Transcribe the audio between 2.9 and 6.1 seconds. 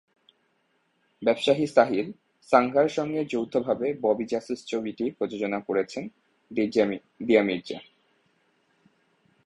সঙ্গে যৌথভাবে ববি জাসুস ছবিটি প্রযোজনা করেছেন